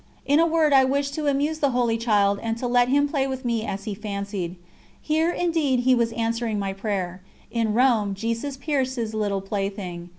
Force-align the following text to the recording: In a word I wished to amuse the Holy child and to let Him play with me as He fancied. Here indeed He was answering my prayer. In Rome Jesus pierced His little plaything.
In 0.25 0.39
a 0.39 0.47
word 0.47 0.73
I 0.73 0.83
wished 0.83 1.13
to 1.13 1.27
amuse 1.27 1.59
the 1.59 1.69
Holy 1.69 1.95
child 1.95 2.39
and 2.41 2.57
to 2.57 2.65
let 2.65 2.89
Him 2.89 3.07
play 3.07 3.27
with 3.27 3.45
me 3.45 3.63
as 3.63 3.83
He 3.83 3.93
fancied. 3.93 4.55
Here 4.99 5.29
indeed 5.29 5.81
He 5.81 5.93
was 5.93 6.11
answering 6.13 6.57
my 6.57 6.73
prayer. 6.73 7.21
In 7.51 7.75
Rome 7.75 8.15
Jesus 8.15 8.57
pierced 8.57 8.95
His 8.95 9.13
little 9.13 9.41
plaything. 9.41 10.09